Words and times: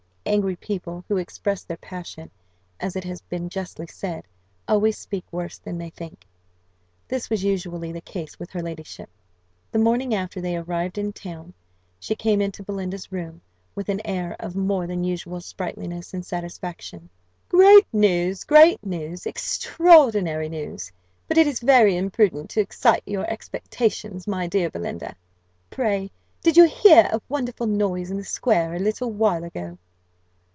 Angry 0.23 0.55
people, 0.55 1.03
who 1.07 1.17
express 1.17 1.63
their 1.63 1.75
passion, 1.77 2.29
as 2.79 2.95
it 2.95 3.03
has 3.03 3.21
been 3.21 3.49
justly 3.49 3.87
said, 3.87 4.23
always 4.67 4.95
speak 4.97 5.25
worse 5.31 5.57
than 5.57 5.79
they 5.79 5.89
think. 5.89 6.23
This 7.07 7.29
was 7.29 7.43
usually 7.43 7.91
the 7.91 7.99
case 8.01 8.37
with 8.39 8.51
her 8.51 8.61
ladyship. 8.61 9.09
The 9.71 9.79
morning 9.79 10.13
after 10.13 10.39
they 10.39 10.55
arrived 10.55 10.99
in 10.99 11.11
town, 11.11 11.53
she 11.99 12.15
came 12.15 12.39
into 12.39 12.61
Belinda's 12.63 13.11
room, 13.11 13.41
with 13.73 13.89
an 13.89 13.99
air 14.05 14.35
of 14.39 14.55
more 14.55 14.85
than 14.85 15.03
usual 15.03 15.41
sprightliness 15.41 16.13
and 16.13 16.23
satisfaction. 16.23 17.09
"Great 17.49 17.87
news! 17.91 18.43
Great 18.43 18.81
news! 18.85 19.25
Extraordinary 19.25 20.49
news! 20.49 20.91
But 21.27 21.39
it 21.39 21.47
is 21.47 21.59
very 21.59 21.97
imprudent 21.97 22.51
to 22.51 22.61
excite 22.61 23.03
your 23.07 23.29
expectations, 23.29 24.27
my 24.27 24.45
dear 24.45 24.69
Belinda. 24.69 25.15
Pray, 25.71 26.11
did 26.43 26.55
you 26.57 26.65
hear 26.65 27.09
a 27.11 27.19
wonderful 27.27 27.65
noise 27.67 28.11
in 28.11 28.17
the 28.17 28.23
square 28.23 28.75
a 28.75 28.79
little 28.79 29.11
while 29.11 29.43
ago?" 29.43 29.79